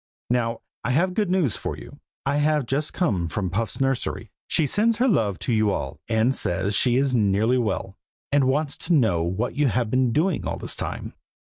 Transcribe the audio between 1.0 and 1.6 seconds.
good news